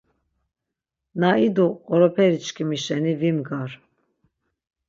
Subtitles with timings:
[1.19, 3.71] Na idu qoroperiçkimi şeni vimgar.